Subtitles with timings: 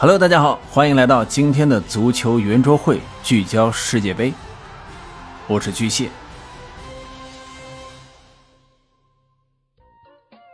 [0.00, 4.32] Hello，大家好，欢迎来到今天的足球圆桌会，聚焦世界杯。
[5.48, 6.08] 我是巨蟹。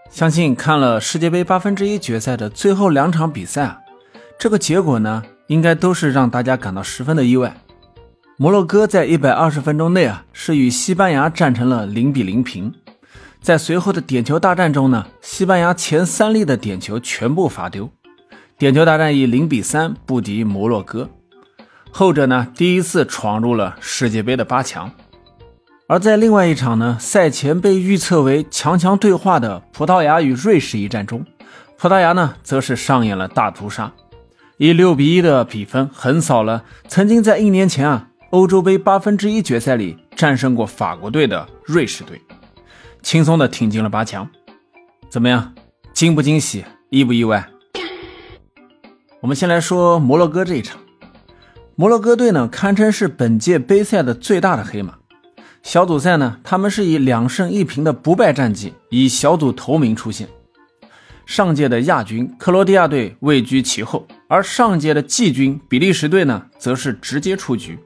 [0.08, 3.80] 相信看了世界杯八分之一决赛的最后两场比赛啊，
[4.38, 7.54] 这个结果呢，应该都是让大家感到十分的意外。
[8.38, 12.72] 摩洛哥在一百二十分钟内啊，是与西班牙战成了零比零平。
[13.42, 17.90] 在随后的点球大战中呢，西班牙前三粒的点球全部罚丢。
[18.56, 21.10] 点球大战以零比三不敌摩洛哥，
[21.90, 24.92] 后者呢第一次闯入了世界杯的八强。
[25.88, 31.26] 而在另外一场呢赛前被预测为强强对话的葡萄牙与瑞士一战中，
[31.76, 33.92] 葡萄牙呢则是上演了大屠杀，
[34.56, 42.20] 以六比一的比分横扫了曾经在一年前啊欧洲杯八分之一决赛里战胜过法国队的瑞士队，
[43.02, 44.28] 轻松的挺进了八强。
[45.10, 45.52] 怎么样，
[45.92, 47.44] 惊不惊喜，意不意外？
[49.24, 50.78] 我们先来说摩洛哥这一场，
[51.76, 54.98] 摩洛哥队呢堪称是本届杯赛的最大的黑马。
[55.62, 60.28] 小组赛呢，他们是以两胜一平的不败战绩，以小组头名出现。
[61.24, 67.78] 上届的亚军克罗地亚队位居其后，而上届的季军比利时队呢，则是直接出局。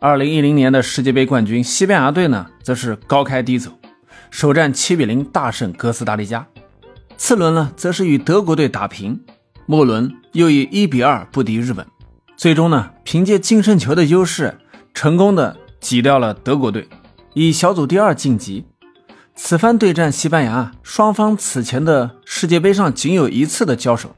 [0.00, 3.70] 二零一零年的世界杯冠军西班牙队呢，则是高开低走，
[4.32, 6.44] 首战七比零大胜哥斯达黎加，
[7.16, 9.20] 次轮呢，则是与德国队打平。
[9.68, 11.84] 莫伦又以一比二不敌日本，
[12.36, 14.58] 最终呢，凭借净胜球的优势，
[14.94, 16.88] 成功的挤掉了德国队，
[17.34, 18.64] 以小组第二晋级。
[19.34, 24.14] 此番对战西班牙，双方此前的世界杯上仅有一次的交手，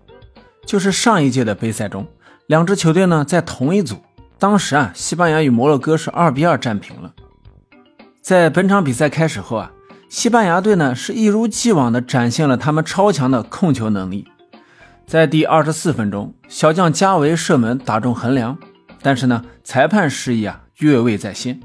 [0.66, 2.06] 就是上一届的杯赛中，
[2.46, 3.96] 两支球队呢在同一组，
[4.38, 7.14] 当时啊，西班牙与摩洛哥是二比二战平了。
[8.20, 9.72] 在本场比赛开始后啊，
[10.10, 14.28] 西班牙队呢是一如既往的展现了他们超强的控球能力。
[15.08, 18.58] 在第二十四分钟，小将加维射门打中横梁，
[19.00, 21.58] 但是呢，裁判示意啊越位在先。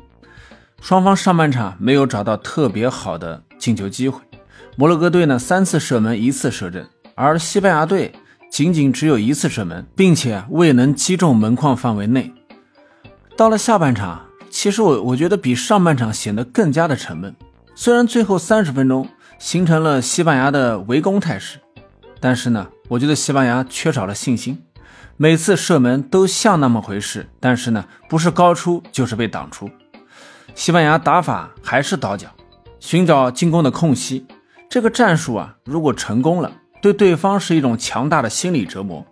[0.80, 4.22] 双方上半场没有找到特别好的进球机会。
[4.78, 8.14] 摩洛哥队呢三次射门一次射正，而西班牙队
[8.50, 12.34] 仅仅只有一次射门，并且未能击中门框范围内。
[13.36, 17.36] 到了下半场，其实我我觉得比上半场显得更加的沉闷。
[17.76, 19.06] 虽然最后三十分钟
[19.38, 21.60] 形成了西班牙的围攻态势。
[22.20, 24.64] 但是呢，我觉得西班牙缺少了信心，
[25.18, 29.68] 每次射门都像那么回事，但是呢，不是高出就是被挡出。
[30.54, 32.28] 西班牙打法还是倒脚，
[32.80, 34.28] 寻找进攻的空隙。
[34.70, 36.52] 这个战术啊，如果成功了，
[36.82, 39.04] 对对方是一种强大的心理折磨。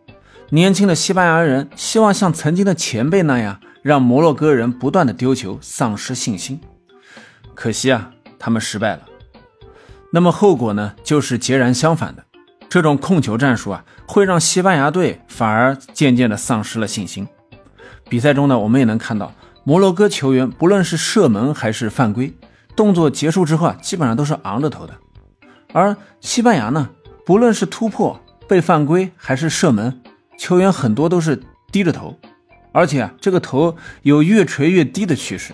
[0.50, 6.62] 年轻的西班牙人希望像曾经的前辈那样，让摩洛哥人不断的丢球，丧失信心。
[7.56, 9.02] 可惜啊，他们失败了。
[10.14, 12.24] 那么后果呢，就是截然相反的。
[12.72, 17.28] 这种控球战术啊，会让西班牙队反而渐渐的丧失了信心。
[18.08, 19.34] 比赛中呢，我们也能看到
[19.66, 22.34] 摩洛哥球员不论是射门还是犯规，
[22.74, 24.94] 动作结束之后啊，基本上都是昂着头的。
[25.74, 26.88] 而西班牙呢，
[27.26, 28.18] 不论是突破、
[28.48, 30.02] 被犯规还是射门，
[30.38, 31.42] 球员很多都是
[31.74, 32.18] 低着头，
[32.72, 35.52] 而且这个头有越垂越低的趋势。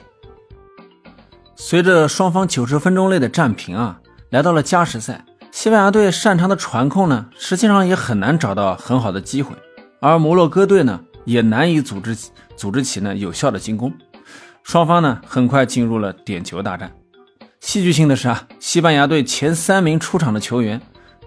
[1.56, 5.26] 随着双方九十分钟内的战平啊，来到了加时赛。
[5.52, 9.56] 西班牙队擅长的传控呢，实际上也很难找到很好的机会，
[10.00, 12.16] 而摩洛哥队呢，也难以组织
[12.56, 13.92] 组织起呢有效的进攻。
[14.64, 16.92] 双方呢，很快进入了点球大战。
[17.60, 20.82] 戏剧性的是啊，西班牙队前三名出场的球员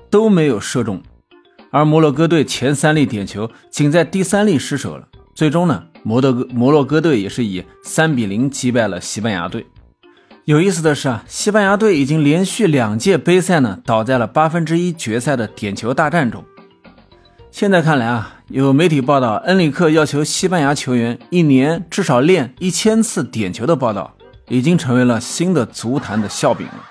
[0.08, 1.02] 都没有射中，
[1.70, 5.08] 而摩洛哥队前三粒点球仅在第三粒失手了。
[5.34, 9.66] 最终呢，摩德摩洛哥队也是以三比零击败了西班牙队。
[10.46, 16.44] 有意思的是啊，西班牙队已经连续两届杯赛呢倒在了八分之一决赛的点球大战中。
[17.50, 24.16] 现在看来啊，有媒体报道恩里克要求西班牙球员一年至少练一千次点球的报道，
[24.48, 26.86] 已经成为了新的足坛的笑柄了。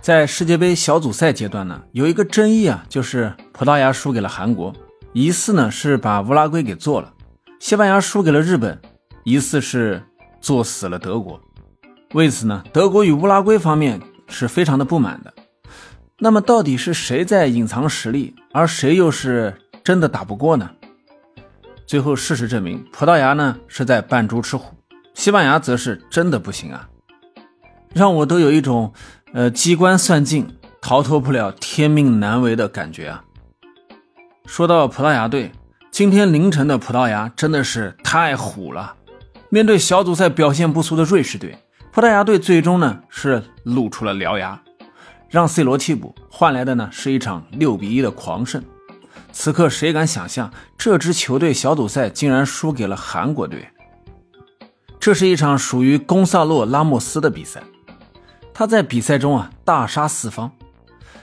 [0.00, 4.72] 在世界杯小组赛阶段呢，有一个争议啊，就是葡萄牙输给了韩国，
[5.12, 7.12] 疑似呢是把乌拉圭给做了；
[7.60, 8.80] 西班牙输给了日本，
[9.24, 10.02] 疑似是
[10.40, 11.38] 做死了德国。
[12.14, 15.34] 为此呢，德国与乌拉圭方面是非常的不满的。
[16.18, 20.70] 那么，到底是谁在隐藏实力，而谁又是真的打不过呢？
[21.86, 24.74] 最后，事实证明，葡萄牙呢是在扮猪吃虎，
[25.14, 26.88] 西班牙则是真的不行啊，
[27.94, 28.92] 让我都有一种
[29.34, 30.46] 呃机关算尽，
[30.80, 33.22] 逃脱不了天命难违的感觉啊。
[34.46, 35.52] 说到葡萄牙队，
[35.90, 38.96] 今天凌晨的葡萄牙真的是太虎了，
[39.50, 41.56] 面对小组赛表现不俗的瑞士队。
[41.98, 44.62] 葡萄牙队最终呢是露出了獠牙，
[45.28, 48.62] 让 C 罗替补换来的呢是一场六比一的狂胜。
[49.32, 53.68] 此刻谁敢想象这支球队小组赛竟然输给了韩国队？
[55.00, 57.64] 这是一场属于贡萨洛·拉莫斯的比赛，
[58.54, 60.52] 他在比赛中啊大杀四方。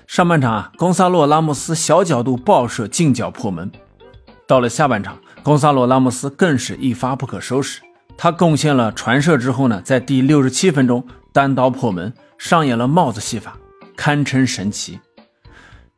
[0.08, 3.72] 上半场啊，贡萨洛·拉莫斯小角度爆射近角破门。
[4.46, 7.80] 到了下半场，贡萨洛·拉莫斯更是一发不可收拾。
[8.18, 13.58] 他贡献了传射之后呢，在第六十七分钟单刀破门，上演了帽子戏法，
[13.96, 15.00] 堪称神奇。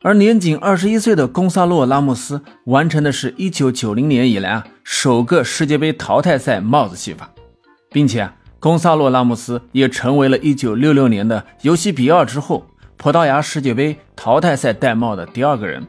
[0.02, 7.32] 而年仅二十一岁的贡萨洛·拉莫斯完成的是一九九零年以来啊首个世界杯淘汰赛帽子戏法，
[7.92, 8.30] 并且
[8.60, 15.88] 贡萨洛·拉莫斯也成为了一九六六年的尤西比奥之后葡萄牙世界杯淘汰赛戴帽的第二个人，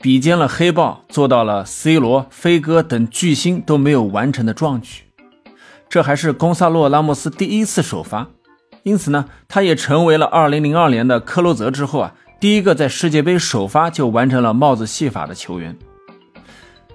[0.00, 5.02] 比肩了黑豹，做到了 C 罗、飞哥等巨星都没有完成的壮举。
[5.94, 8.26] 这还是贡萨洛·拉莫斯第一次首发，
[8.82, 15.78] 因此呢，他也成为了2002年的克洛泽之后啊，第一个在世界杯首发就完成了帽子戏法的球员。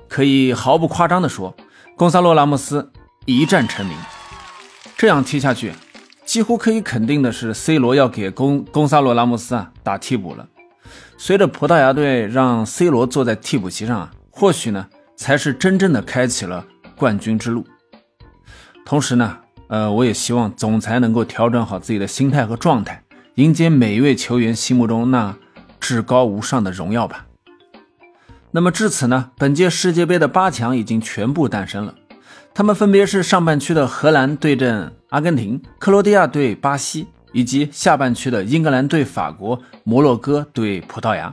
[0.09, 1.55] 可以毫不夸张地说，
[1.95, 2.91] 贡萨洛·拉莫斯
[3.23, 3.97] 一战成名。
[4.97, 5.71] 这样踢下去，
[6.25, 10.45] 几乎可以肯定的是，C 罗要给贡贡萨洛·拉莫斯啊打替补了。
[11.17, 16.65] 随着葡萄牙队让 C 罗坐在替补席上啊，或许呢，才是真正的开启了
[16.97, 17.65] 冠军之路。
[18.85, 19.37] 同时呢，
[19.67, 23.03] 呃，我也希望总裁能够调整好自己的心态和状态，
[23.35, 25.35] 迎接每一位球员心目中那
[25.79, 27.25] 至高无上的荣耀吧。
[28.51, 31.93] 那么至此呢，本届世界杯的八强已经全部诞生了，
[32.53, 41.31] 他们分别是上半区的荷兰对阵阿根廷，克罗地亚对巴西，以及下半区的英格兰对法国，摩洛哥对葡萄牙。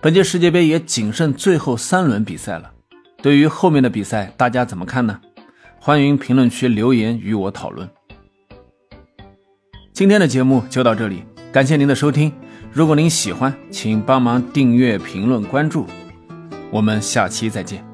[0.00, 2.72] 本届世界杯也仅剩最后三轮比赛了，
[3.22, 5.20] 对于后面的比赛，大家怎么看呢？
[5.82, 7.88] 欢迎评论区留言与我讨论。
[9.94, 12.30] 今天的节目就到这里，感谢您的收听。
[12.70, 15.86] 如果您喜欢，请帮忙订阅、评论、关注。
[16.70, 17.89] 我们下期再见。